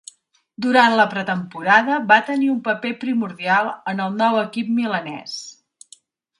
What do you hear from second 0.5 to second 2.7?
Durant la pretemporada va tenir un